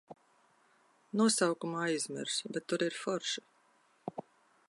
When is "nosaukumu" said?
1.15-1.77